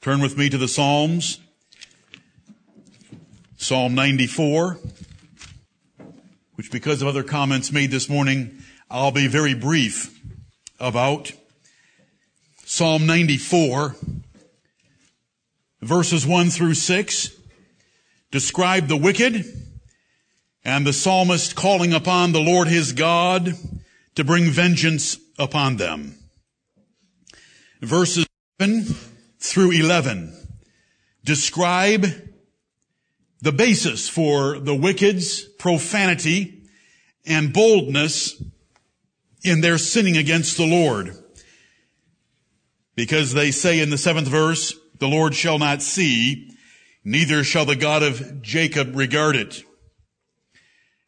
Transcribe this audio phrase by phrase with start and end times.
[0.00, 1.40] Turn with me to the Psalms.
[3.58, 4.78] Psalm 94,
[6.54, 10.18] which because of other comments made this morning, I'll be very brief
[10.78, 11.32] about.
[12.64, 13.94] Psalm 94,
[15.82, 17.36] verses 1 through 6,
[18.30, 19.44] describe the wicked
[20.64, 23.52] and the psalmist calling upon the Lord his God
[24.14, 26.14] to bring vengeance upon them.
[27.82, 28.24] Verses
[28.58, 29.09] 7
[29.40, 30.36] through 11
[31.24, 32.06] describe
[33.40, 36.62] the basis for the wicked's profanity
[37.26, 38.42] and boldness
[39.42, 41.16] in their sinning against the Lord.
[42.94, 46.54] Because they say in the seventh verse, the Lord shall not see,
[47.02, 49.62] neither shall the God of Jacob regard it.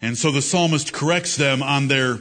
[0.00, 2.18] And so the psalmist corrects them on their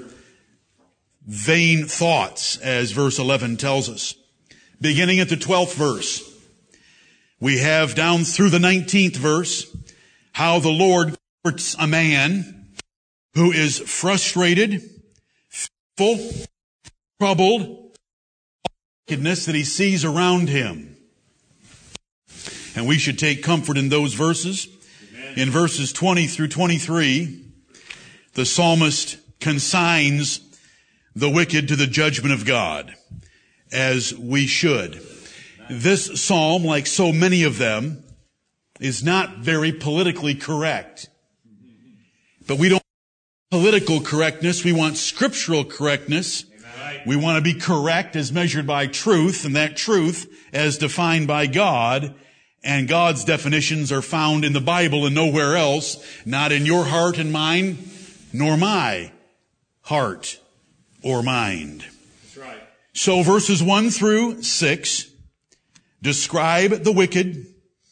[1.25, 4.16] vain thoughts, as verse 11 tells us
[4.81, 6.27] beginning at the 12th verse.
[7.39, 9.66] We have down through the 19th verse
[10.33, 12.73] how the Lord comforts a man
[13.36, 14.81] who is frustrated,
[15.97, 16.19] full,
[17.19, 17.95] troubled,
[19.08, 20.97] wickedness that he sees around him.
[22.75, 24.67] And we should take comfort in those verses.
[25.13, 25.34] Amen.
[25.38, 27.44] In verses 20 through 23,
[28.34, 30.39] the psalmist consigns
[31.16, 32.95] the wicked to the judgment of God
[33.72, 35.02] as we should.
[35.69, 38.03] This psalm, like so many of them,
[38.80, 41.08] is not very politically correct.
[42.47, 42.83] But we don't
[43.52, 44.66] want political correctness.
[44.66, 46.45] We want scriptural correctness.
[47.05, 51.47] We want to be correct as measured by truth, and that truth as defined by
[51.47, 52.16] God.
[52.63, 57.17] And God's definitions are found in the Bible and nowhere else, not in your heart
[57.17, 57.89] and mind,
[58.33, 59.11] nor my
[59.81, 60.39] heart
[61.02, 61.85] or mind.
[62.94, 65.11] So verses 1 through 6
[66.02, 67.45] describe the wicked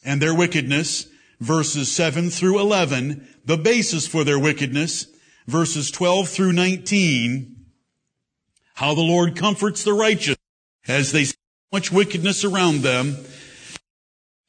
[0.04, 1.06] and their wickedness.
[1.40, 5.06] Verses 7 through 11, the basis for their wickedness.
[5.46, 7.64] Verses 12 through 19,
[8.74, 10.36] how the Lord comforts the righteous
[10.86, 11.34] as they see
[11.72, 13.16] much wickedness around them.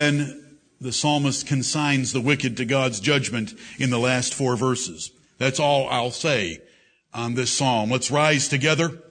[0.02, 5.12] And the psalmist consigns the wicked to God's judgment in the last four verses.
[5.38, 6.60] That's all I'll say
[7.14, 7.90] on this psalm.
[7.90, 9.02] Let's rise together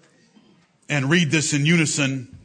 [0.91, 2.37] and read this in unison,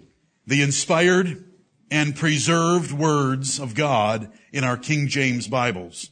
[0.46, 1.44] the inspired
[1.90, 6.12] and preserved words of God in our King James Bibles.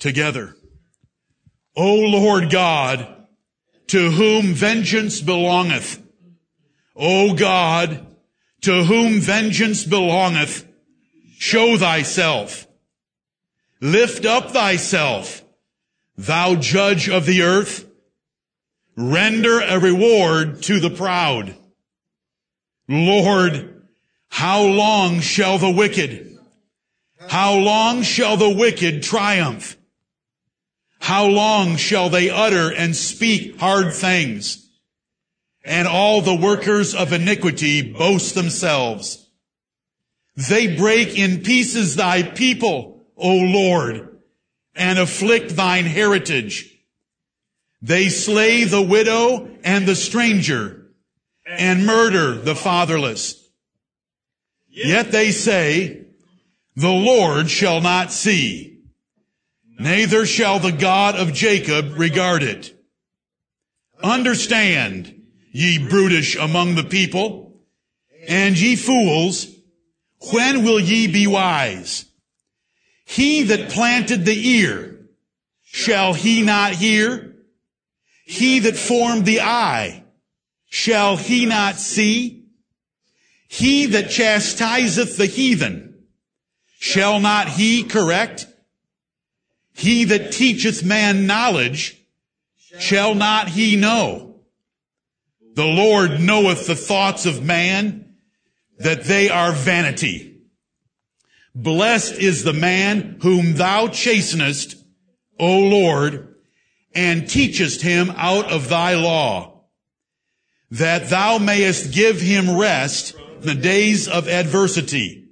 [0.00, 0.56] Together.
[1.76, 3.26] O Lord God,
[3.86, 6.02] to whom vengeance belongeth.
[6.96, 8.04] O God,
[8.62, 10.66] to whom vengeance belongeth,
[11.38, 12.66] show thyself.
[13.80, 15.44] Lift up thyself,
[16.16, 17.88] thou judge of the earth.
[18.96, 21.56] Render a reward to the proud.
[22.88, 23.82] Lord,
[24.28, 26.36] how long shall the wicked,
[27.28, 29.76] how long shall the wicked triumph?
[31.00, 34.70] How long shall they utter and speak hard things?
[35.64, 39.28] And all the workers of iniquity boast themselves.
[40.36, 44.18] They break in pieces thy people, O Lord,
[44.74, 46.73] and afflict thine heritage.
[47.84, 50.86] They slay the widow and the stranger
[51.46, 53.46] and murder the fatherless.
[54.70, 56.06] Yet they say,
[56.74, 58.80] the Lord shall not see,
[59.78, 62.74] neither shall the God of Jacob regard it.
[64.02, 65.20] Understand,
[65.52, 67.60] ye brutish among the people,
[68.26, 69.46] and ye fools,
[70.32, 72.06] when will ye be wise?
[73.04, 75.06] He that planted the ear,
[75.64, 77.32] shall he not hear?
[78.24, 80.04] He that formed the eye,
[80.68, 82.46] shall he not see?
[83.48, 86.06] He that chastiseth the heathen,
[86.78, 88.46] shall not he correct?
[89.74, 92.00] He that teacheth man knowledge,
[92.78, 94.40] shall not he know?
[95.54, 98.16] The Lord knoweth the thoughts of man,
[98.78, 100.40] that they are vanity.
[101.54, 104.76] Blessed is the man whom thou chastenest,
[105.38, 106.33] O Lord,
[106.94, 109.64] and teachest him out of thy law,
[110.70, 115.28] that thou mayest give him rest in the days of adversity,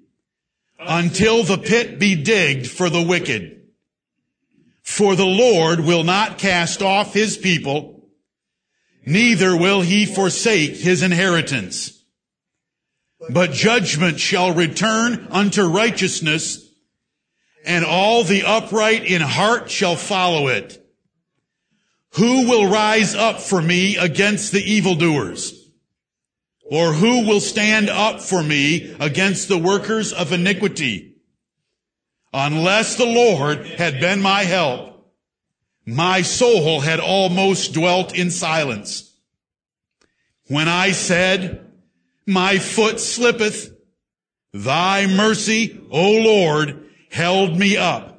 [0.79, 3.61] until the pit be digged for the wicked.
[4.83, 8.09] For the Lord will not cast off his people,
[9.07, 12.03] neither will he forsake his inheritance.
[13.31, 16.69] But judgment shall return unto righteousness,
[17.65, 20.82] and all the upright in heart shall follow it.
[22.17, 25.71] Who will rise up for me against the evildoers?
[26.63, 31.17] Or who will stand up for me against the workers of iniquity?
[32.33, 34.93] Unless the Lord had been my help,
[35.85, 39.15] my soul had almost dwelt in silence.
[40.47, 41.67] When I said,
[42.27, 43.75] my foot slippeth,
[44.53, 48.12] thy mercy, O Lord, held me up.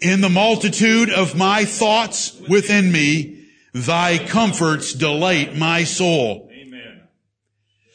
[0.00, 6.48] In the multitude of my thoughts within me, thy comforts delight my soul.
[6.52, 7.02] Amen.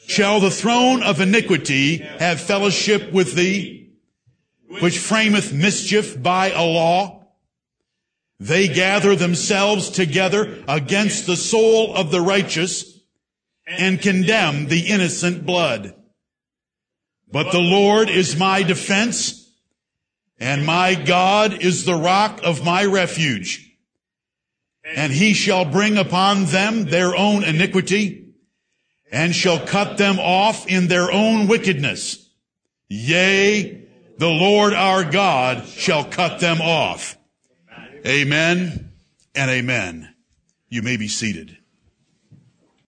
[0.06, 3.94] Shall the throne of iniquity have fellowship with thee,
[4.80, 7.26] which frameth mischief by a law?
[8.38, 13.00] They gather themselves together against the soul of the righteous
[13.66, 15.94] and condemn the innocent blood.
[17.32, 19.43] But the Lord is my defense
[20.38, 23.60] and my God is the rock of my refuge.
[24.96, 28.24] And he shall bring upon them their own iniquity
[29.10, 32.28] and shall cut them off in their own wickedness.
[32.88, 33.86] Yea,
[34.18, 37.16] the Lord our God shall cut them off.
[38.06, 38.92] Amen
[39.34, 40.14] and amen.
[40.68, 41.56] You may be seated.